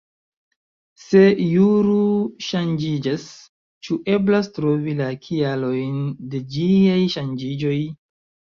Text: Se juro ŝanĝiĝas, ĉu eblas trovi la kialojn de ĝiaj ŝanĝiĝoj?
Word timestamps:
Se 1.01 1.19
juro 1.47 1.97
ŝanĝiĝas, 2.45 3.27
ĉu 3.89 3.99
eblas 4.15 4.51
trovi 4.57 4.97
la 5.05 5.13
kialojn 5.29 5.95
de 6.33 6.45
ĝiaj 6.57 6.99
ŝanĝiĝoj? 7.19 7.81